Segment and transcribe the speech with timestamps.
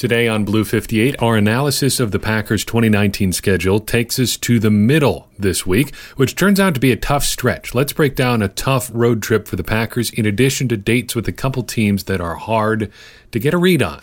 [0.00, 4.70] Today on Blue 58, our analysis of the Packers' 2019 schedule takes us to the
[4.70, 7.74] middle this week, which turns out to be a tough stretch.
[7.74, 11.28] Let's break down a tough road trip for the Packers, in addition to dates with
[11.28, 12.90] a couple teams that are hard
[13.32, 14.00] to get a read on.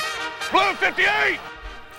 [0.52, 1.40] Blue 58!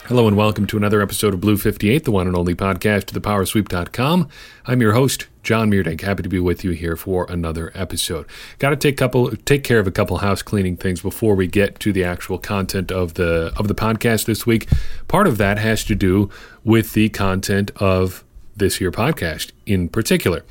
[0.09, 3.21] Hello and welcome to another episode of Blue 58, the one and only podcast to
[3.21, 4.27] thepowersweep.com.
[4.65, 6.01] I'm your host, John Meerdink.
[6.01, 8.25] Happy to be with you here for another episode.
[8.59, 11.79] Got to take couple take care of a couple house cleaning things before we get
[11.81, 14.67] to the actual content of the of the podcast this week.
[15.09, 16.31] Part of that has to do
[16.65, 18.25] with the content of
[18.57, 20.43] this here podcast in particular.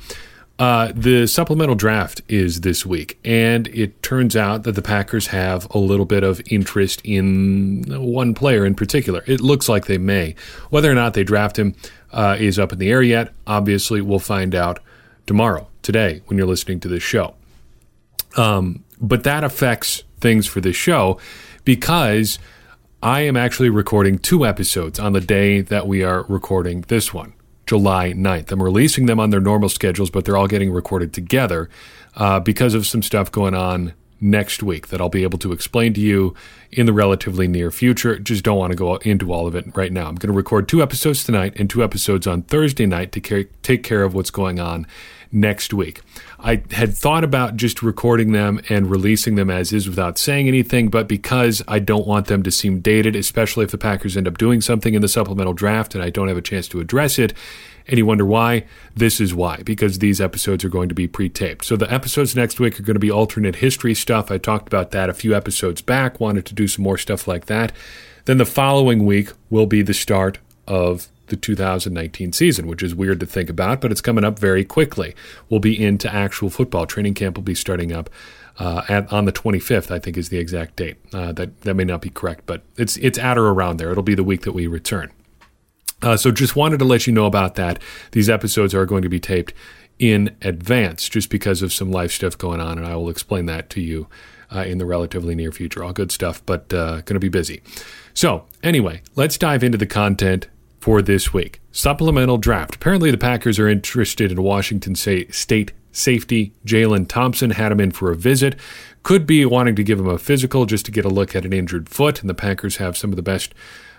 [0.58, 5.72] Uh, the supplemental draft is this week, and it turns out that the Packers have
[5.72, 9.22] a little bit of interest in one player in particular.
[9.26, 10.34] It looks like they may.
[10.70, 11.76] Whether or not they draft him
[12.12, 13.32] uh, is up in the air yet.
[13.46, 14.80] Obviously, we'll find out
[15.26, 17.34] tomorrow, today, when you're listening to this show.
[18.36, 21.20] Um, but that affects things for this show
[21.64, 22.40] because
[23.00, 27.32] I am actually recording two episodes on the day that we are recording this one.
[27.68, 28.50] July 9th.
[28.50, 31.68] I'm releasing them on their normal schedules, but they're all getting recorded together
[32.16, 35.92] uh, because of some stuff going on next week that I'll be able to explain
[35.92, 36.34] to you
[36.72, 38.18] in the relatively near future.
[38.18, 40.08] Just don't want to go into all of it right now.
[40.08, 43.44] I'm going to record two episodes tonight and two episodes on Thursday night to care,
[43.62, 44.86] take care of what's going on
[45.30, 46.00] next week.
[46.38, 50.88] I had thought about just recording them and releasing them as is without saying anything,
[50.88, 54.38] but because I don't want them to seem dated, especially if the Packers end up
[54.38, 57.34] doing something in the supplemental draft and I don't have a chance to address it,
[57.88, 58.64] and you wonder why?
[58.94, 61.64] This is why, because these episodes are going to be pre taped.
[61.64, 64.30] So the episodes next week are going to be alternate history stuff.
[64.30, 67.46] I talked about that a few episodes back, wanted to do some more stuff like
[67.46, 67.72] that.
[68.26, 73.20] Then the following week will be the start of the 2019 season, which is weird
[73.20, 75.14] to think about, but it's coming up very quickly.
[75.48, 76.86] We'll be into actual football.
[76.86, 78.10] Training camp will be starting up
[78.58, 80.96] uh, at, on the 25th, I think is the exact date.
[81.12, 83.90] Uh, that that may not be correct, but it's it's at or around there.
[83.90, 85.12] It'll be the week that we return.
[86.02, 87.80] Uh, so just wanted to let you know about that.
[88.12, 89.52] These episodes are going to be taped
[89.98, 93.68] in advance, just because of some life stuff going on, and I will explain that
[93.70, 94.06] to you
[94.54, 95.82] uh, in the relatively near future.
[95.82, 97.62] All good stuff, but uh, going to be busy.
[98.14, 100.48] So anyway, let's dive into the content
[100.80, 101.60] for this week.
[101.72, 102.76] Supplemental draft.
[102.76, 106.52] Apparently, the Packers are interested in Washington State safety.
[106.64, 108.56] Jalen Thompson had him in for a visit.
[109.08, 111.52] Could be wanting to give him a physical just to get a look at an
[111.54, 113.54] injured foot, and the Packers have some of the best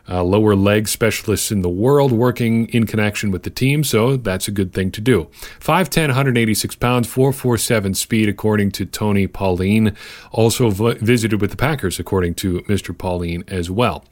[0.07, 4.47] uh, lower leg specialists in the world working in connection with the team, so that's
[4.47, 5.23] a good thing to do.
[5.61, 9.95] 5'10, 186 pounds, 447 speed, according to Tony Pauline.
[10.31, 12.95] Also v- visited with the Packers, according to Mr.
[12.95, 14.05] Pauline as well.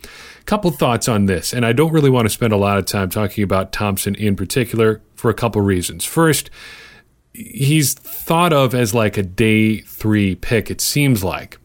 [0.45, 3.11] Couple thoughts on this, and I don't really want to spend a lot of time
[3.11, 6.05] talking about Thompson in particular for a couple reasons.
[6.05, 6.49] First,
[7.37, 11.59] he's thought of as like a day three pick, it seems like.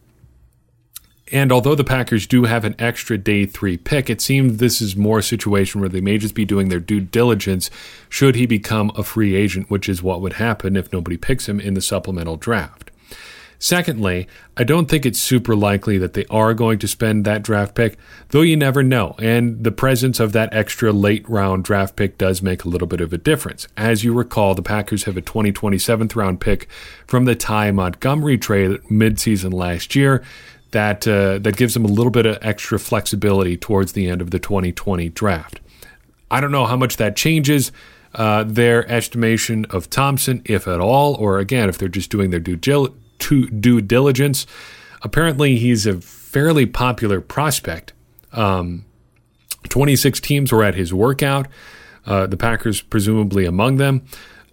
[1.31, 4.95] And although the Packers do have an extra day three pick, it seems this is
[4.95, 7.71] more a situation where they may just be doing their due diligence
[8.07, 11.59] should he become a free agent, which is what would happen if nobody picks him
[11.59, 12.82] in the supplemental draft.
[13.63, 17.75] Secondly, I don't think it's super likely that they are going to spend that draft
[17.75, 17.97] pick,
[18.31, 19.15] though you never know.
[19.19, 22.99] And the presence of that extra late round draft pick does make a little bit
[22.99, 23.69] of a difference.
[23.77, 26.67] As you recall, the Packers have a 2027th round pick
[27.07, 30.25] from the Ty Montgomery trade midseason last year
[30.71, 34.31] that uh, that gives them a little bit of extra flexibility towards the end of
[34.31, 35.61] the 2020 draft.
[36.29, 37.71] I don't know how much that changes
[38.13, 42.41] uh, their estimation of Thompson, if at all, or again, if they're just doing their
[42.41, 42.57] due,
[43.27, 44.45] due diligence.
[45.01, 47.93] Apparently, he's a fairly popular prospect.
[48.31, 48.85] Um,
[49.69, 51.47] 26 teams were at his workout.
[52.05, 54.05] Uh, the Packers, presumably among them.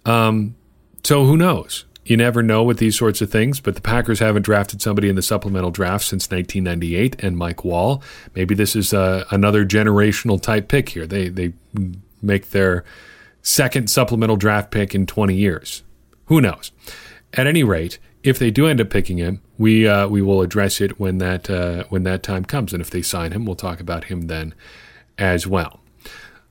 [0.05, 0.55] Um,
[1.03, 1.85] so who knows?
[2.03, 5.15] You never know with these sorts of things, but the Packers haven't drafted somebody in
[5.15, 8.01] the supplemental draft since 1998 and Mike Wahle.
[8.35, 11.05] Maybe this is uh, another generational type pick here.
[11.05, 11.53] They they
[12.21, 12.83] make their
[13.43, 15.83] second supplemental draft pick in 20 years.
[16.25, 16.71] Who knows?
[17.33, 20.81] At any rate, if they do end up picking him, we uh, we will address
[20.81, 23.79] it when that uh, when that time comes, and if they sign him, we'll talk
[23.79, 24.53] about him then
[25.17, 25.81] as well.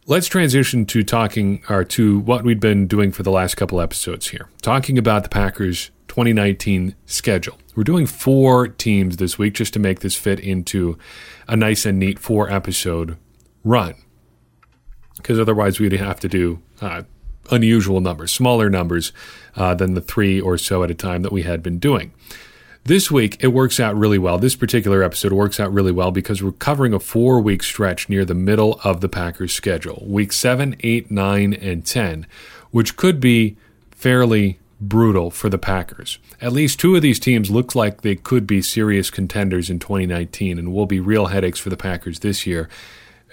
[0.07, 4.29] Let's transition to talking or to what we've been doing for the last couple episodes
[4.29, 4.49] here.
[4.63, 7.59] Talking about the Packers 2019 schedule.
[7.77, 10.99] We're doing four teams this week just to make this fit into
[11.47, 13.17] a nice and neat four episode
[13.63, 13.95] run.
[15.17, 17.03] Because otherwise, we'd have to do uh,
[17.51, 19.13] unusual numbers, smaller numbers
[19.57, 22.13] uh, than the three or so at a time that we had been doing.
[22.85, 24.39] This week, it works out really well.
[24.39, 28.25] This particular episode works out really well because we're covering a four week stretch near
[28.25, 32.27] the middle of the Packers' schedule week seven, eight, nine, and 10,
[32.71, 33.57] which could be
[33.91, 36.19] fairly brutal for the Packers.
[36.41, 40.59] At least two of these teams look like they could be serious contenders in 2019
[40.59, 42.69] and will be real headaches for the Packers this year,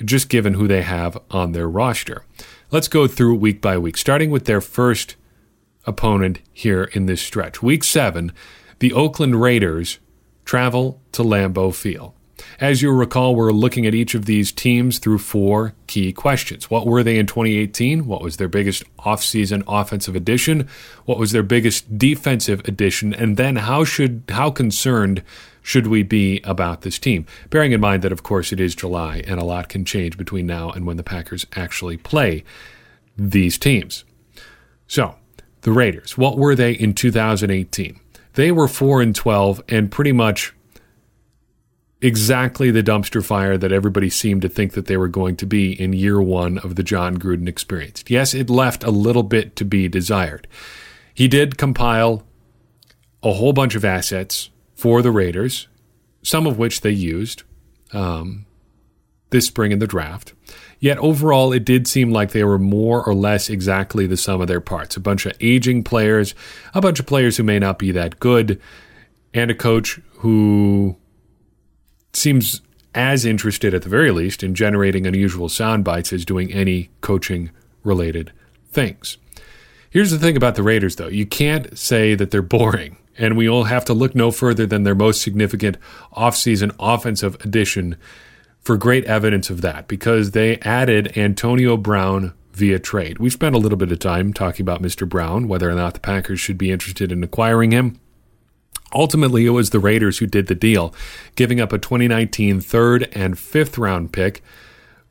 [0.03, 2.23] just given who they have on their roster.
[2.69, 5.15] Let's go through week by week, starting with their first
[5.85, 7.63] opponent here in this stretch.
[7.63, 8.33] Week seven,
[8.79, 9.99] the Oakland Raiders
[10.43, 12.11] travel to Lambeau Field.
[12.59, 16.69] As you recall, we're looking at each of these teams through four key questions.
[16.69, 18.05] What were they in 2018?
[18.05, 20.67] What was their biggest offseason offensive addition?
[21.05, 23.13] What was their biggest defensive addition?
[23.13, 25.23] And then how should how concerned
[25.67, 27.25] should we be about this team?
[27.49, 30.45] Bearing in mind that of course it is July and a lot can change between
[30.45, 32.45] now and when the Packers actually play
[33.17, 34.05] these teams.
[34.87, 35.15] So,
[35.63, 37.99] the Raiders, what were they in 2018?
[38.35, 40.53] They were 4 and 12 and pretty much
[41.99, 45.73] exactly the dumpster fire that everybody seemed to think that they were going to be
[45.73, 48.05] in year one of the Jon Gruden experience.
[48.07, 50.47] Yes, it left a little bit to be desired.
[51.13, 52.23] He did compile
[53.21, 55.67] a whole bunch of assets for the Raiders,
[56.21, 57.43] some of which they used
[57.91, 58.45] um,
[59.31, 60.33] this spring in the draft.
[60.79, 64.47] Yet overall, it did seem like they were more or less exactly the sum of
[64.47, 64.95] their parts.
[64.95, 66.35] A bunch of aging players,
[66.75, 68.61] a bunch of players who may not be that good,
[69.33, 70.95] and a coach who
[72.13, 72.61] seems
[72.93, 77.49] as interested, at the very least, in generating unusual sound bites as doing any coaching
[77.83, 78.31] related
[78.71, 79.17] things.
[79.89, 83.49] Here's the thing about the Raiders, though you can't say that they're boring, and we
[83.49, 85.77] all have to look no further than their most significant
[86.15, 87.97] offseason offensive addition
[88.59, 93.19] for great evidence of that because they added Antonio Brown via trade.
[93.19, 95.07] We spent a little bit of time talking about Mr.
[95.07, 97.99] Brown, whether or not the Packers should be interested in acquiring him.
[98.93, 100.93] Ultimately, it was the Raiders who did the deal,
[101.35, 104.41] giving up a 2019 third and fifth round pick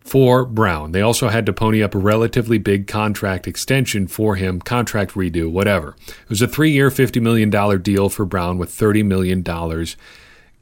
[0.06, 0.92] for Brown.
[0.92, 5.50] They also had to pony up a relatively big contract extension for him, contract redo,
[5.50, 5.96] whatever.
[6.06, 7.50] It was a three year, $50 million
[7.82, 9.42] deal for Brown with $30 million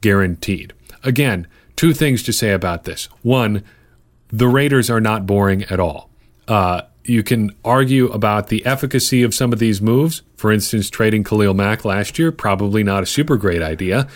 [0.00, 0.72] guaranteed.
[1.02, 1.46] Again,
[1.76, 3.06] two things to say about this.
[3.22, 3.62] One,
[4.28, 6.08] the Raiders are not boring at all.
[6.48, 10.22] Uh, you can argue about the efficacy of some of these moves.
[10.36, 14.08] For instance, trading Khalil Mack last year, probably not a super great idea.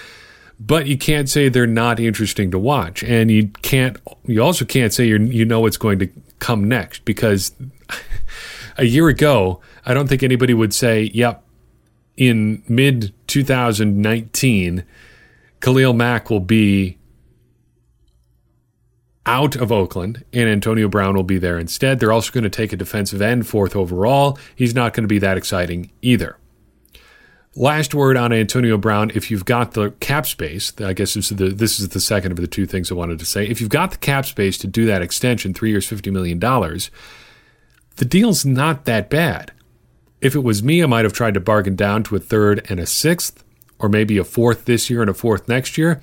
[0.60, 3.96] But you can't say they're not interesting to watch, and you can't.
[4.24, 6.08] You also can't say you you know what's going to
[6.40, 7.52] come next because
[8.76, 11.44] a year ago, I don't think anybody would say, "Yep,
[12.16, 14.84] in mid 2019,
[15.60, 16.98] Khalil Mack will be
[19.28, 22.00] out of Oakland, and Antonio Brown will be there instead.
[22.00, 24.38] They're also going to take a defensive end, fourth overall.
[24.56, 26.38] He's not going to be that exciting either.
[27.56, 29.10] Last word on Antonio Brown.
[29.14, 32.30] If you've got the cap space, I guess this is, the, this is the second
[32.32, 33.46] of the two things I wanted to say.
[33.46, 38.04] If you've got the cap space to do that extension, three years, $50 million, the
[38.04, 39.52] deal's not that bad.
[40.20, 42.78] If it was me, I might have tried to bargain down to a third and
[42.78, 43.42] a sixth,
[43.78, 46.00] or maybe a fourth this year and a fourth next year.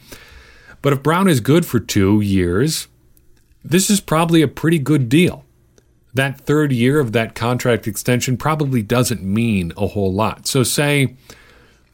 [0.81, 2.87] But if Brown is good for two years,
[3.63, 5.44] this is probably a pretty good deal.
[6.15, 10.47] That third year of that contract extension probably doesn't mean a whole lot.
[10.47, 11.15] So, say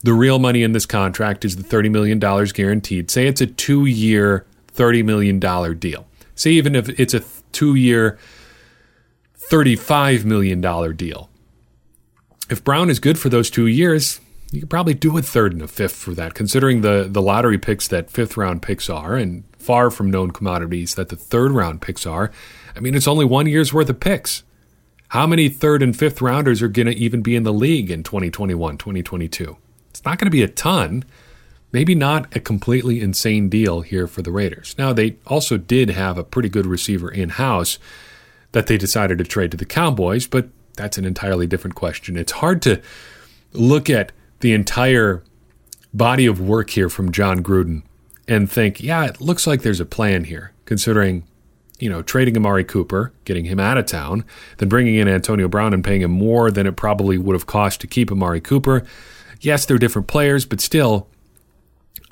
[0.04, 3.12] the real money in this contract is the $30 million guaranteed.
[3.12, 5.40] Say it's a two year, $30 million
[5.78, 6.08] deal.
[6.36, 8.18] Say even if it's a two year,
[9.50, 10.62] $35 million
[10.96, 11.30] deal.
[12.50, 14.20] If Brown is good for those two years,
[14.52, 17.58] you could probably do a third and a fifth for that, considering the, the lottery
[17.58, 21.82] picks that fifth round picks are, and far from known commodities that the third round
[21.82, 22.32] picks are.
[22.76, 24.44] I mean, it's only one year's worth of picks.
[25.10, 28.04] How many third and fifth rounders are going to even be in the league in
[28.04, 29.58] 2021, 2022?
[29.90, 31.04] It's not going to be a ton.
[31.74, 34.76] Maybe not a completely insane deal here for the Raiders.
[34.78, 37.78] Now, they also did have a pretty good receiver in house
[38.52, 42.18] that they decided to trade to the Cowboys, but that's an entirely different question.
[42.18, 42.82] It's hard to
[43.54, 45.24] look at the entire
[45.94, 47.84] body of work here from Jon Gruden
[48.28, 51.24] and think, yeah, it looks like there's a plan here, considering,
[51.82, 54.24] you know, trading Amari Cooper, getting him out of town,
[54.60, 57.82] then bringing in Antonio Brown and paying him more than it probably would have cost
[57.82, 58.86] to keep Amari Cooper.
[59.42, 61.08] Yes, they're different players, but still,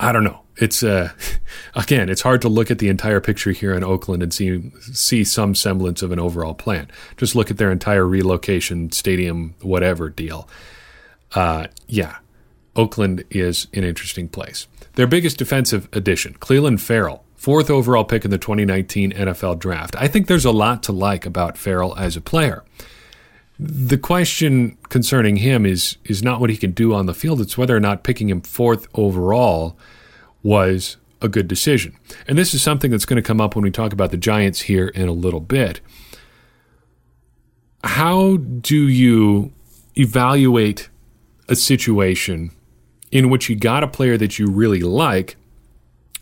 [0.00, 0.40] I don't know.
[0.56, 1.12] It's uh,
[1.74, 5.22] again, it's hard to look at the entire picture here in Oakland and see see
[5.22, 6.90] some semblance of an overall plan.
[7.16, 10.48] Just look at their entire relocation, stadium, whatever deal.
[11.32, 12.16] Uh, yeah,
[12.74, 14.66] Oakland is an interesting place.
[14.94, 19.96] Their biggest defensive addition, Clelin Ferrell, fourth overall pick in the 2019 NFL draft.
[19.96, 22.62] I think there's a lot to like about Ferrell as a player.
[23.58, 27.56] The question concerning him is is not what he can do on the field, it's
[27.56, 29.74] whether or not picking him fourth overall
[30.42, 31.96] was a good decision.
[32.28, 34.60] And this is something that's going to come up when we talk about the Giants
[34.62, 35.80] here in a little bit.
[37.84, 39.50] How do you
[39.96, 40.90] evaluate
[41.48, 42.50] a situation
[43.10, 45.36] in which you got a player that you really like,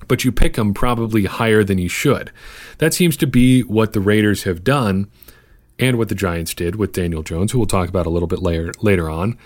[0.09, 2.33] but you pick him probably higher than you should.
[2.79, 5.11] That seems to be what the Raiders have done
[5.79, 8.41] and what the Giants did with Daniel Jones, who we'll talk about a little bit
[8.41, 9.39] later, later on.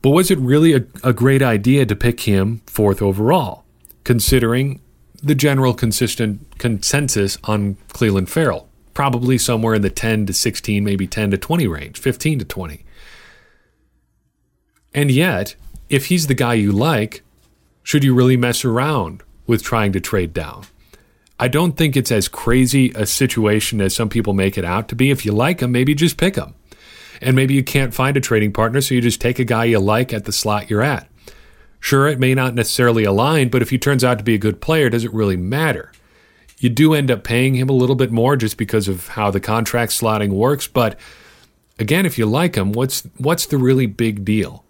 [0.00, 3.64] But was it really a, a great idea to pick him fourth overall,
[4.04, 4.80] considering
[5.22, 8.68] the general consistent consensus on Clelin Ferrell?
[8.94, 12.84] Probably somewhere in the 10 to 16, maybe 10 to 20 range, 15 to 20.
[14.94, 15.54] And yet,
[15.90, 17.22] if he's the guy you like,
[17.82, 20.64] should you really mess around with trying to trade down?
[21.38, 24.96] I don't think it's as crazy a situation as some people make it out to
[24.96, 25.10] be.
[25.10, 26.54] If you like him, maybe just pick him.
[27.20, 29.78] And maybe you can't find a trading partner, so you just take a guy you
[29.78, 31.08] like at the slot you're at.
[31.78, 34.60] Sure, it may not necessarily align, but if he turns out to be a good
[34.60, 35.92] player, does it really matter?
[36.58, 39.40] You do end up paying him a little bit more just because of how the
[39.40, 40.98] contract slotting works, but
[41.78, 44.64] again, if you like him, what's what's the really big deal?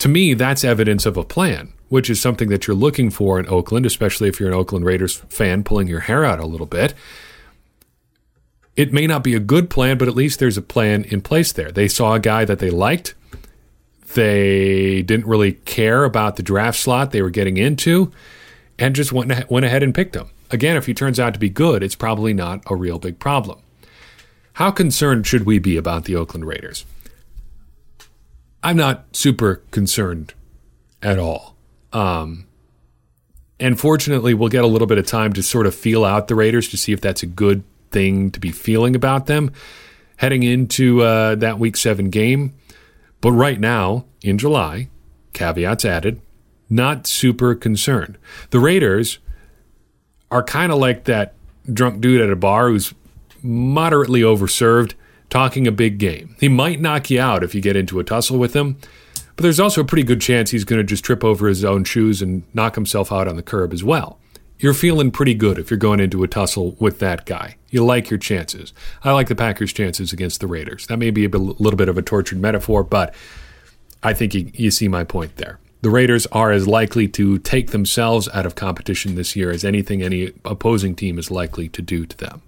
[0.00, 3.48] To me, that's evidence of a plan which is something that you're looking for in
[3.48, 6.94] Oakland, especially if you're an Oakland Raiders fan pulling your hair out a little bit.
[8.76, 11.52] It may not be a good plan, but at least there's a plan in place
[11.52, 11.72] there.
[11.72, 13.14] They saw a guy that they liked.
[14.14, 18.12] They didn't really care about the draft slot they were getting into
[18.78, 20.30] and just went, went ahead and picked him.
[20.50, 23.60] Again, if he turns out to be good, it's probably not a real big problem.
[24.54, 26.84] How concerned should we be about the Oakland Raiders?
[28.62, 30.34] I'm not super concerned
[31.02, 31.57] at all.
[31.92, 32.46] Um,
[33.60, 36.34] and fortunately, we'll get a little bit of time to sort of feel out the
[36.34, 39.50] Raiders to see if that's a good thing to be feeling about them
[40.18, 42.54] heading into uh, that week seven game.
[43.20, 44.88] But right now, in July,
[45.32, 46.20] caveats added,
[46.68, 48.18] not super concerned.
[48.50, 49.18] The Raiders
[50.30, 51.34] are kind of like that
[51.72, 52.94] drunk dude at a bar who's
[53.42, 54.94] moderately overserved
[55.30, 56.36] talking a big game.
[56.40, 58.78] He might knock you out if you get into a tussle with him,
[59.38, 61.84] but there's also a pretty good chance he's going to just trip over his own
[61.84, 64.18] shoes and knock himself out on the curb as well.
[64.58, 67.54] You're feeling pretty good if you're going into a tussle with that guy.
[67.70, 68.72] You like your chances.
[69.04, 70.88] I like the Packers' chances against the Raiders.
[70.88, 73.14] That may be a little bit of a tortured metaphor, but
[74.02, 75.60] I think you, you see my point there.
[75.82, 80.02] The Raiders are as likely to take themselves out of competition this year as anything
[80.02, 82.42] any opposing team is likely to do to them.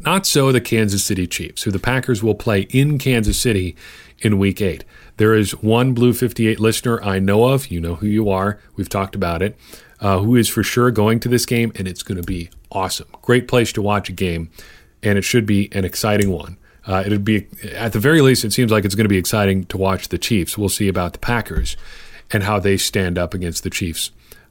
[0.00, 3.76] Not so the Kansas City Chiefs, who the Packers will play in Kansas City
[4.24, 4.84] in week eight.
[5.18, 7.68] There is one Blue 58 listener I know of.
[7.68, 8.58] You know who you are.
[8.74, 9.56] We've talked about it.
[10.00, 13.06] Uh, who is for sure going to this game, and it's going to be awesome.
[13.22, 14.50] Great place to watch a game,
[15.02, 16.58] and it should be an exciting one.
[16.86, 19.64] Uh, it'd be, at the very least, it seems like it's going to be exciting
[19.66, 20.58] to watch the Chiefs.
[20.58, 21.76] We'll see about the Packers
[22.30, 24.10] and how they stand up against the Chiefs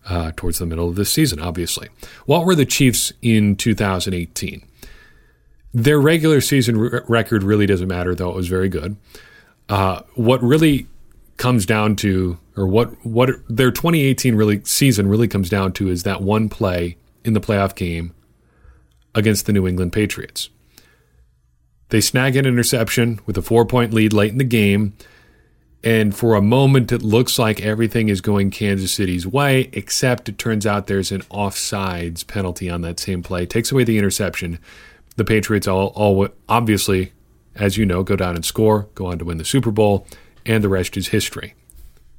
[0.10, 1.89] uh, towards the middle of this season, obviously.
[2.25, 4.63] What were the Chiefs in 2018?
[5.74, 8.96] Their regular season record really doesn't matter, though it was very good.
[9.70, 10.88] Uh, what really
[11.38, 16.03] comes down to, or what what their 2018 really season really comes down to, is
[16.03, 18.13] that one play in the playoff game
[19.15, 20.50] against the New England Patriots.
[21.89, 24.93] They snag an interception with a four point lead late in the game.
[25.84, 30.38] And for a moment, it looks like everything is going Kansas City's way, except it
[30.38, 33.46] turns out there's an offsides penalty on that same play.
[33.46, 34.60] Takes away the interception.
[35.17, 37.12] The Patriots all, all obviously
[37.55, 40.07] as you know, go down and score, go on to win the Super Bowl,
[40.45, 41.53] and the rest is history.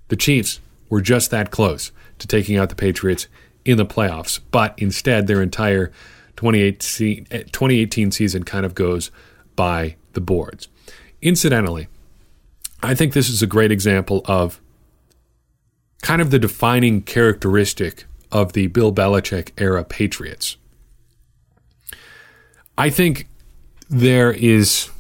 [0.09, 3.27] The Chiefs were just that close to taking out the Patriots
[3.65, 5.91] in the playoffs, but instead their entire
[6.37, 9.11] 2018 eh, season kind of goes
[9.57, 10.69] by the boards.
[11.23, 11.89] Incidentally,
[12.83, 14.61] I think this is a great example of
[16.03, 20.57] kind of the defining characteristic of the Bill Belichick era Patriots.
[22.77, 23.29] I think
[23.89, 24.91] there is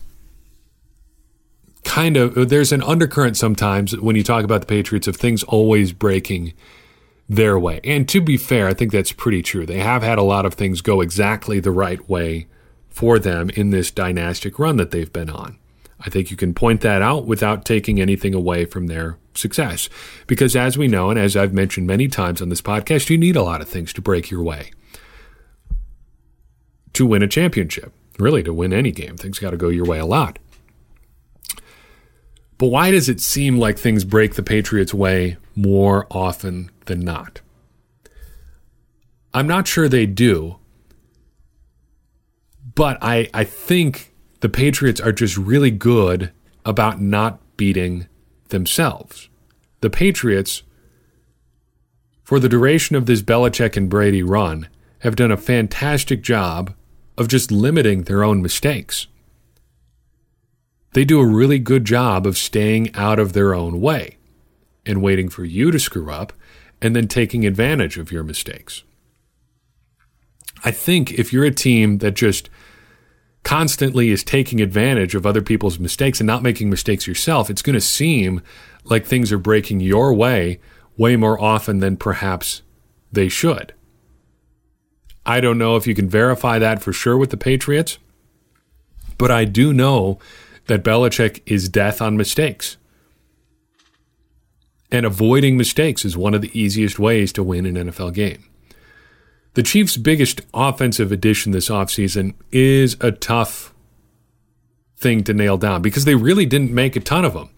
[1.84, 5.92] kind of there's an undercurrent sometimes when you talk about the Patriots of things always
[5.92, 6.54] breaking
[7.28, 7.80] their way.
[7.84, 9.64] And to be fair, I think that's pretty true.
[9.66, 12.46] They have had a lot of things go exactly the right way
[12.90, 15.58] for them in this dynastic run that they've been on.
[16.00, 19.88] I think you can point that out without taking anything away from their success.
[20.26, 23.36] Because as we know, and as I've mentioned many times on this podcast, you need
[23.36, 24.70] a lot of things to break your way
[26.94, 27.92] to win a championship.
[28.18, 30.38] Really, to win any game, things got to go your way a lot.
[32.64, 37.42] But why does it seem like things break the Patriots' way more often than not?
[39.34, 40.56] I'm not sure they do,
[42.74, 46.32] but I, I think the Patriots are just really good
[46.64, 48.08] about not beating
[48.48, 49.28] themselves.
[49.82, 50.62] The Patriots,
[52.22, 56.72] for the duration of this Belichick and Brady run, have done a fantastic job
[57.18, 59.06] of just limiting their own mistakes.
[60.94, 64.16] They do a really good job of staying out of their own way
[64.86, 66.32] and waiting for you to screw up
[66.80, 68.82] and then taking advantage of your mistakes.
[70.64, 72.48] I think if you're a team that just
[73.42, 77.74] constantly is taking advantage of other people's mistakes and not making mistakes yourself, it's going
[77.74, 78.40] to seem
[78.84, 80.60] like things are breaking your way
[80.96, 82.62] way more often than perhaps
[83.12, 83.74] they should.
[85.26, 87.98] I don't know if you can verify that for sure with the Patriots,
[89.18, 90.18] but I do know
[90.66, 92.76] that Belichick is death on mistakes.
[94.90, 98.44] And avoiding mistakes is one of the easiest ways to win an NFL game.
[99.54, 103.72] The Chiefs' biggest offensive addition this offseason is a tough
[104.96, 107.50] thing to nail down because they really didn't make a ton of them.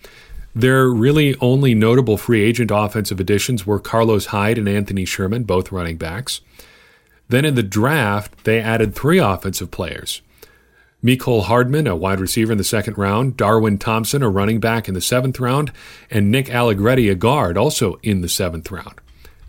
[0.54, 5.70] Their really only notable free agent offensive additions were Carlos Hyde and Anthony Sherman, both
[5.70, 6.40] running backs.
[7.28, 10.22] Then in the draft, they added three offensive players
[11.02, 14.94] Mecole Hardman, a wide receiver in the second round, Darwin Thompson, a running back in
[14.94, 15.72] the seventh round,
[16.10, 19.00] and Nick Allegretti, a guard, also in the seventh round.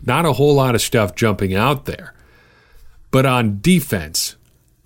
[0.04, 2.14] Not a whole lot of stuff jumping out there.
[3.10, 4.36] But on defense,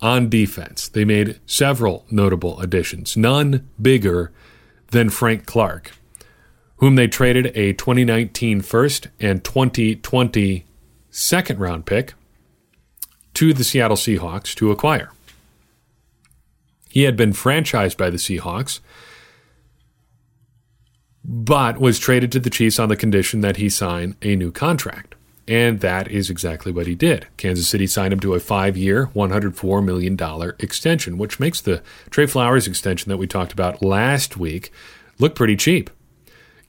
[0.01, 4.31] on defense, they made several notable additions, none bigger
[4.91, 5.91] than Frank Clark,
[6.77, 10.65] whom they traded a 2019 first and 2020
[11.09, 12.15] second round pick
[13.33, 15.12] to the Seattle Seahawks to acquire.
[16.93, 18.79] He had been franchised by the Seahawks,
[21.25, 25.15] but was traded to the Chiefs on the condition that he sign a new contract.
[25.47, 27.25] And that is exactly what he did.
[27.35, 31.81] Kansas City signed him to a five year, $104 million extension, which makes the
[32.11, 34.71] Trey Flowers extension that we talked about last week
[35.17, 35.89] look pretty cheap.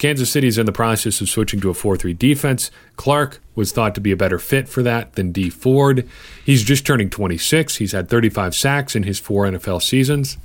[0.04, 2.70] Kansas City is in the process of switching to a 4 3 defense.
[2.96, 6.06] Clark was thought to be a better fit for that than Dee Ford.
[6.44, 7.76] He's just turning 26.
[7.76, 10.36] He's had 35 sacks in his four NFL seasons.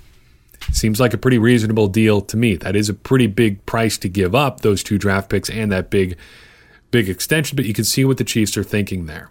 [0.72, 2.56] Seems like a pretty reasonable deal to me.
[2.56, 5.90] That is a pretty big price to give up, those two draft picks and that
[5.90, 6.16] big
[6.90, 9.30] big extension, but you can see what the Chiefs are thinking there.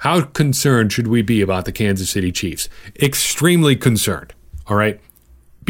[0.00, 2.68] How concerned should we be about the Kansas City Chiefs?
[3.00, 4.34] Extremely concerned.
[4.66, 5.00] All right.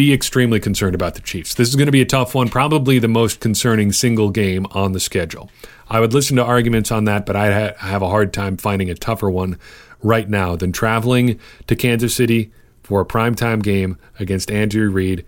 [0.01, 1.53] Be extremely concerned about the Chiefs.
[1.53, 4.93] This is going to be a tough one, probably the most concerning single game on
[4.93, 5.51] the schedule.
[5.91, 8.95] I would listen to arguments on that, but I have a hard time finding a
[8.95, 9.59] tougher one
[10.03, 12.51] right now than traveling to Kansas City
[12.83, 15.27] for a primetime game against Andrew Reid,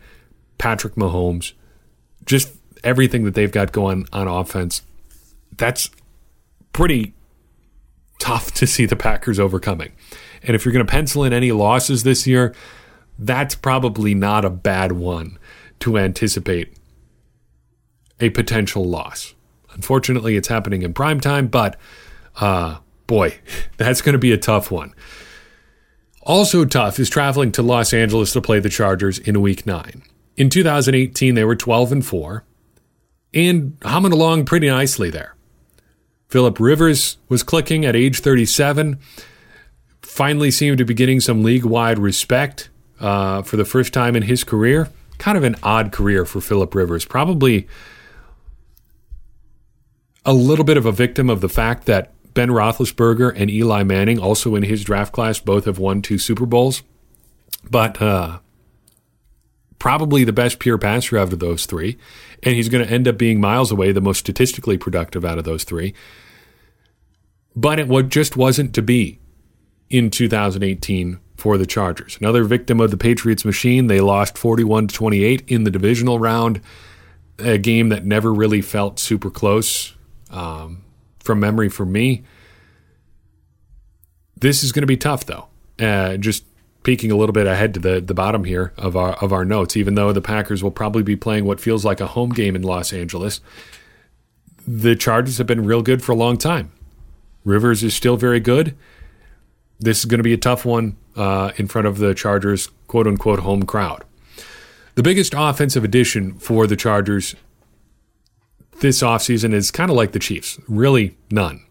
[0.57, 1.53] Patrick Mahomes,
[2.25, 4.81] just everything that they've got going on offense
[5.59, 5.90] that's
[6.73, 7.12] pretty
[8.18, 9.92] tough to see the Packers overcoming.
[10.42, 12.55] And if you're going to pencil in any losses this year,
[13.18, 15.38] that's probably not a bad one
[15.81, 16.77] to anticipate
[18.20, 19.35] a potential loss.
[19.72, 21.79] Unfortunately, it's happening in prime time, but
[22.40, 23.38] uh, boy,
[23.77, 24.94] that's going to be a tough one.
[26.22, 30.03] Also tough is traveling to Los Angeles to play the Chargers in week 9.
[30.37, 32.44] In 2018, they were 12 and 4
[33.35, 35.35] and humming along pretty nicely there.
[36.29, 38.98] Philip Rivers was clicking at age 37.
[40.01, 42.70] Finally seemed to be getting some league wide respect
[43.03, 44.88] uh, for the first time in his career.
[45.19, 47.05] Kind of an odd career for Philip Rivers.
[47.05, 47.69] Probably
[50.25, 54.19] a little bit of a victim of the fact that Ben Roethlisberger and Eli Manning,
[54.19, 56.83] also in his draft class, both have won two Super Bowls.
[57.69, 58.38] But uh,
[59.79, 61.99] probably the best pure passer out of those three.
[62.43, 65.45] And he's going to end up being miles away the most statistically productive out of
[65.45, 65.93] those three.
[67.55, 69.21] But it just wasn't to be
[69.91, 72.16] in 2018 for the Chargers.
[72.21, 73.87] Another victim of the Patriots machine.
[73.87, 76.61] They lost 41 to 28 in the divisional round,
[77.38, 79.95] a game that never really felt super close
[80.31, 80.83] um,
[81.21, 82.23] from memory for me.
[84.37, 85.49] This is going to be tough, though.
[85.79, 86.45] Uh, just
[86.83, 89.77] peeking a little bit ahead to the, the bottom here of our of our notes,
[89.77, 92.62] even though the Packers will probably be playing what feels like a home game in
[92.62, 93.40] Los Angeles,
[94.66, 96.73] the Chargers have been real good for a long time.
[97.45, 98.77] Rivers is still very good.
[99.83, 103.07] This is going to be a tough one uh, in front of the Chargers' quote
[103.07, 104.05] unquote home crowd.
[104.95, 107.35] The biggest offensive addition for the Chargers
[108.81, 111.64] this offseason is kind of like the Chiefs really none.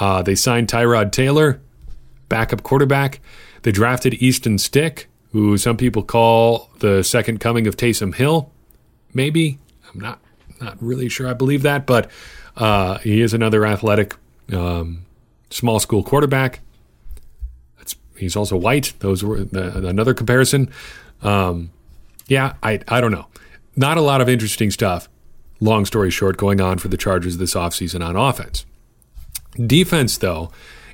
[0.00, 1.60] Uh, they signed Tyrod Taylor,
[2.28, 3.20] backup quarterback.
[3.62, 8.50] They drafted Easton Stick, who some people call the second coming of Taysom Hill.
[9.12, 9.58] Maybe.
[9.92, 10.20] I'm not,
[10.60, 12.10] not really sure I believe that, but
[12.56, 14.14] uh, he is another athletic
[14.52, 15.04] um,
[15.50, 16.60] small school quarterback.
[18.22, 18.92] He's also white.
[19.00, 20.70] Those were the, another comparison.
[21.22, 21.70] Um,
[22.28, 23.26] yeah, I, I don't know.
[23.76, 25.08] Not a lot of interesting stuff,
[25.60, 28.64] long story short, going on for the Chargers this offseason on offense.
[29.66, 30.50] Defense, though,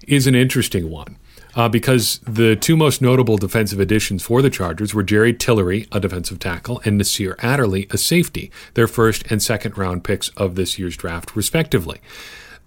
[0.07, 1.17] is an interesting one.
[1.55, 5.99] uh, because the two most notable defensive additions for the Chargers were Jerry Tillery, a
[5.99, 10.79] defensive tackle, and Nasir Adderley, a safety, their first and second round picks of this
[10.79, 12.01] year's draft, respectively.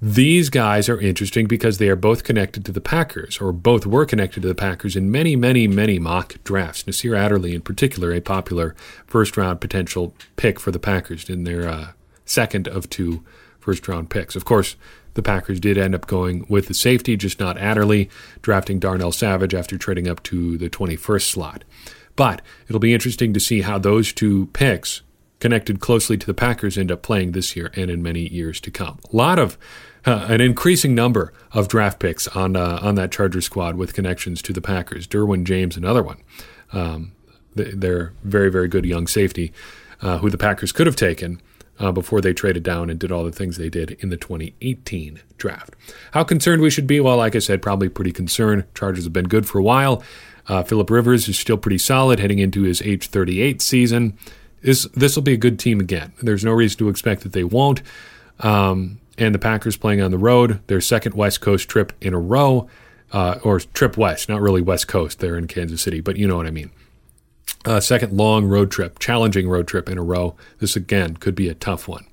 [0.04, 4.08] These guys are interesting because they are both connected to the Packers, or both were
[4.08, 6.88] connected to the Packers in many, many, many mock drafts.
[6.88, 11.70] Nasir Adderley, in particular, a popular first round potential pick for the Packers in their
[11.70, 11.92] uh,
[12.26, 13.24] second of two
[13.60, 14.36] first round picks.
[14.36, 14.76] Of course,
[15.14, 18.10] the Packers did end up going with the safety, just not Adderley,
[18.42, 21.64] drafting Darnell Savage after trading up to the 21st slot.
[22.16, 25.04] But it'll be interesting to see how those two picks,
[25.40, 28.72] connected closely to the Packers, end up playing this year and in many years to
[28.72, 28.98] come.
[29.14, 29.60] A lot of
[30.06, 34.54] an increasing number of draft picks on uh, on that Charger squad with connections to
[34.54, 35.08] the Packers.
[35.08, 36.18] Derwin James, another one.
[36.74, 37.14] Um,
[37.54, 39.52] they're very very good young safety
[40.02, 41.42] uh, who the Packers could have taken.
[41.80, 45.20] Uh, before they traded down and did all the things they did in the 2018
[45.40, 45.74] draft.
[46.12, 47.00] How concerned we should be?
[47.00, 48.66] Well, like I said, probably pretty concerned.
[48.76, 50.04] Chargers have been good for a while.
[50.48, 54.16] Uh, Philip Rivers is still pretty solid heading into his age 38 season.
[54.62, 56.14] This this will be a good team again.
[56.22, 57.82] There's no reason to expect that they won't.
[58.42, 62.20] Um, and the Packers playing on the road, their second West Coast trip in a
[62.20, 62.68] row,
[63.12, 66.38] uh, or trip west, not really West Coast there in Kansas City, but you know
[66.38, 66.72] what I mean.
[67.64, 70.36] Uh, second long road trip, challenging road trip in a row.
[70.58, 72.08] This again could be a tough one.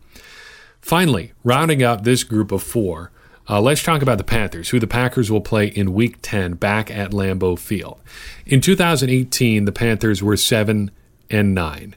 [0.82, 3.10] Finally, rounding out this group of four,
[3.48, 6.90] uh, let's talk about the Panthers, who the Packers will play in Week 10 back
[6.90, 7.98] at Lambeau Field.
[8.44, 10.90] In 2018, the Panthers were seven
[11.30, 11.94] and nine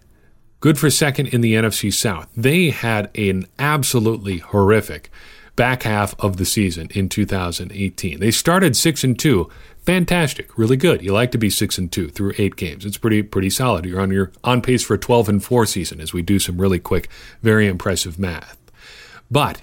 [0.62, 2.30] good for second in the NFC South.
[2.38, 5.12] They had an absolutely horrific
[5.56, 8.20] back half of the season in 2018.
[8.20, 9.50] They started 6 and 2.
[9.84, 11.02] Fantastic, really good.
[11.02, 12.86] You like to be 6 and 2 through 8 games.
[12.86, 13.86] It's pretty pretty solid.
[13.86, 16.62] You're on your on pace for a 12 and 4 season as we do some
[16.62, 17.10] really quick,
[17.42, 18.58] very impressive math.
[19.30, 19.62] But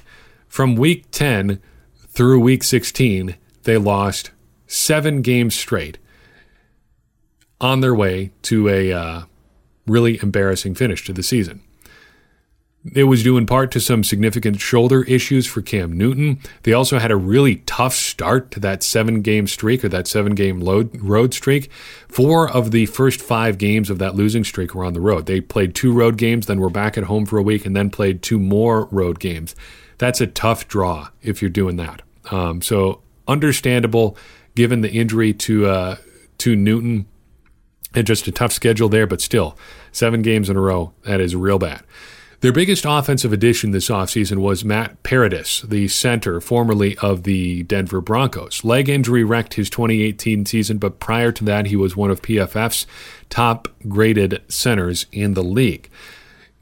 [0.48, 1.60] from week 10
[2.08, 4.32] through week 16, they lost
[4.66, 5.98] 7 games straight
[7.60, 9.22] on their way to a uh,
[9.88, 11.62] really embarrassing finish to the season.
[12.94, 16.38] It was due in part to some significant shoulder issues for Cam Newton.
[16.62, 20.34] They also had a really tough start to that seven game streak or that seven
[20.34, 21.70] game road streak.
[22.08, 25.26] Four of the first five games of that losing streak were on the road.
[25.26, 27.90] They played two road games, then were back at home for a week, and then
[27.90, 29.56] played two more road games.
[29.98, 32.02] That's a tough draw if you're doing that.
[32.30, 34.16] Um, so understandable
[34.54, 35.96] given the injury to uh,
[36.38, 37.06] to Newton
[37.94, 39.56] and just a tough schedule there, but still,
[39.92, 41.82] seven games in a row, that is real bad.
[42.40, 48.00] Their biggest offensive addition this offseason was Matt Paradis, the center formerly of the Denver
[48.00, 48.62] Broncos.
[48.62, 52.86] Leg injury wrecked his 2018 season, but prior to that, he was one of PFF's
[53.28, 55.90] top graded centers in the league.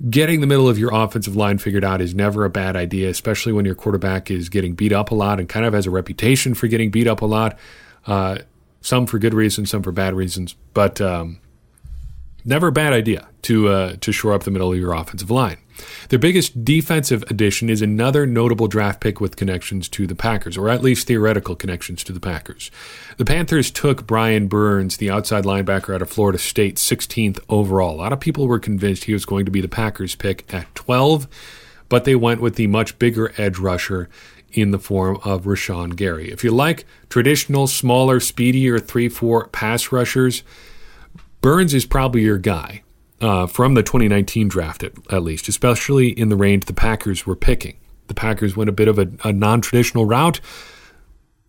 [0.09, 3.53] Getting the middle of your offensive line figured out is never a bad idea, especially
[3.53, 6.55] when your quarterback is getting beat up a lot and kind of has a reputation
[6.55, 7.59] for getting beat up a lot.
[8.07, 8.39] Uh,
[8.87, 11.41] some for good reasons, some for bad reasons, but um,
[12.45, 15.59] never a bad idea to uh, to shore up the middle of your offensive line.
[16.09, 20.71] Their biggest defensive addition is another notable draft pick with connections to the Packers, or
[20.71, 22.71] at least theoretical connections to the Packers.
[23.19, 27.97] The Panthers took Brian Burns, the outside linebacker out of Florida State, 16th overall.
[27.97, 30.73] A lot of people were convinced he was going to be the Packers pick at
[30.75, 31.29] 12,
[31.91, 34.09] but they went with the much bigger edge rusher
[34.53, 36.31] in the form of Rashan Gary.
[36.31, 40.43] If you like traditional, smaller, speedier 3 4 pass rushers,
[41.41, 42.83] Burns is probably your guy
[43.21, 47.37] uh, from the 2019 draft, at, at, least, especially in the range the Packers were
[47.37, 47.77] picking.
[48.09, 50.41] The Packers went a bit of a, a non traditional route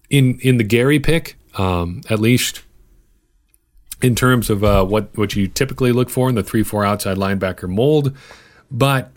[0.10, 2.64] in, in the Gary pick, um, at least
[4.02, 7.18] in terms of uh, what, what you typically look for in the 3 4 outside
[7.18, 8.16] linebacker mold.
[8.70, 9.12] But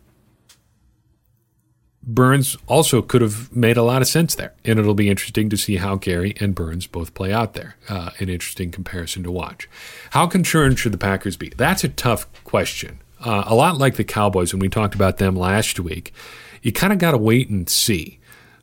[2.02, 4.54] Burns also could have made a lot of sense there.
[4.64, 7.76] And it'll be interesting to see how Gary and Burns both play out there.
[7.88, 9.68] Uh, an interesting comparison to watch.
[10.10, 11.50] How concerned should the Packers be?
[11.56, 13.00] That's a tough question.
[13.20, 16.14] Uh, a lot like the Cowboys when we talked about them last week.
[16.62, 18.18] You kind of got to wait and see.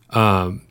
[0.10, 0.64] Um,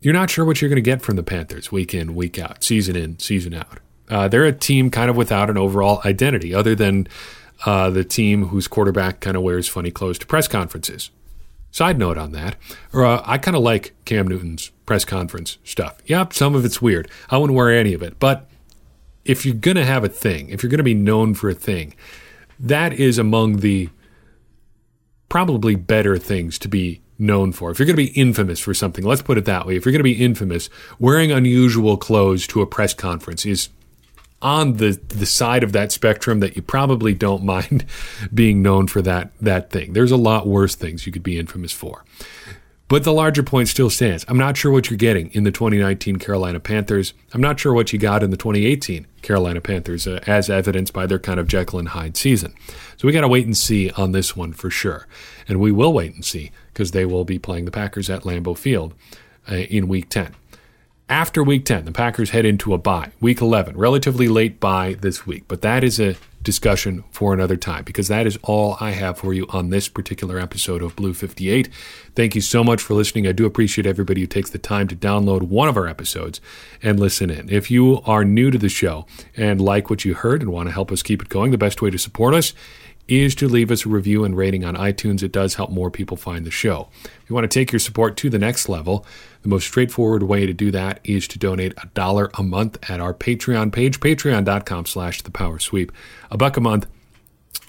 [0.00, 2.62] you're not sure what you're going to get from the Panthers week in, week out,
[2.62, 3.80] season in, season out.
[4.08, 7.06] Uh, they're a team kind of without an overall identity other than
[7.66, 11.10] uh, the team whose quarterback kind of wears funny clothes to press conferences.
[11.72, 12.56] Side note on that,
[12.92, 15.98] or uh, I kind of like Cam Newton's press conference stuff.
[16.06, 17.08] Yep, some of it's weird.
[17.30, 18.48] I wouldn't wear any of it, but
[19.24, 21.54] if you're going to have a thing, if you're going to be known for a
[21.54, 21.94] thing,
[22.58, 23.88] that is among the
[25.28, 27.70] probably better things to be known for.
[27.70, 29.76] If you're going to be infamous for something, let's put it that way.
[29.76, 33.68] If you're going to be infamous, wearing unusual clothes to a press conference is
[34.42, 37.84] on the the side of that spectrum that you probably don't mind
[38.32, 39.92] being known for that that thing.
[39.92, 42.04] There's a lot worse things you could be infamous for.
[42.90, 44.24] But the larger point still stands.
[44.26, 47.14] I'm not sure what you're getting in the 2019 Carolina Panthers.
[47.32, 51.06] I'm not sure what you got in the 2018 Carolina Panthers, uh, as evidenced by
[51.06, 52.52] their kind of Jekyll and Hyde season.
[52.96, 55.06] So we got to wait and see on this one for sure.
[55.46, 58.58] And we will wait and see because they will be playing the Packers at Lambeau
[58.58, 58.94] Field
[59.48, 60.34] uh, in week 10.
[61.10, 63.10] After week 10, the Packers head into a bye.
[63.20, 67.82] Week 11, relatively late bye this week, but that is a discussion for another time
[67.82, 71.68] because that is all I have for you on this particular episode of Blue 58.
[72.14, 73.26] Thank you so much for listening.
[73.26, 76.40] I do appreciate everybody who takes the time to download one of our episodes
[76.80, 77.50] and listen in.
[77.50, 79.04] If you are new to the show
[79.36, 81.82] and like what you heard and want to help us keep it going, the best
[81.82, 82.54] way to support us
[83.10, 85.22] is to leave us a review and rating on iTunes.
[85.22, 86.88] It does help more people find the show.
[87.04, 89.04] If you want to take your support to the next level,
[89.42, 93.00] the most straightforward way to do that is to donate a dollar a month at
[93.00, 95.90] our Patreon page, patreon.com slash the.
[96.30, 96.86] A buck a month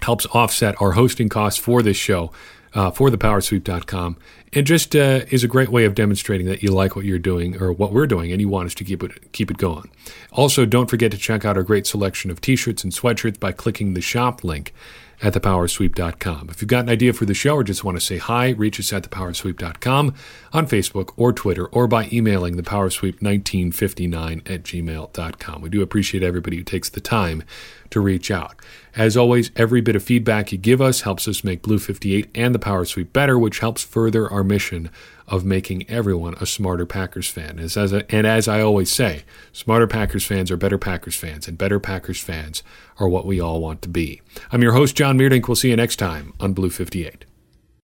[0.02, 2.32] helps offset our hosting costs for this show.
[2.74, 4.16] Uh, for thepowersweep.com
[4.54, 7.62] and just uh, is a great way of demonstrating that you like what you're doing
[7.62, 9.92] or what we're doing and you want us to keep it keep it going.
[10.32, 13.94] Also, don't forget to check out our great selection of t-shirts and sweatshirts by clicking
[13.94, 14.74] the shop link
[15.22, 16.50] at thepowersweep.com.
[16.50, 18.80] If you've got an idea for the show or just want to say hi, reach
[18.80, 20.14] us at thepowersweep.com
[20.54, 25.62] on Facebook or Twitter or by emailing thepowersweep1959 at gmail.com.
[25.62, 27.44] We do appreciate everybody who takes the time
[27.92, 28.56] to reach out.
[28.96, 32.56] As always, every bit of feedback you give us helps us make Blue 58 and
[32.56, 34.90] the Power Sweep better, which helps further our mission
[35.32, 37.58] of making everyone a smarter Packers fan.
[37.58, 41.48] As, as a, and as I always say, smarter Packers fans are better Packers fans,
[41.48, 42.62] and better Packers fans
[43.00, 44.22] are what we all want to be.
[44.52, 45.48] I'm your host, John Meerdink.
[45.48, 47.26] We'll see you next time on Blue 58.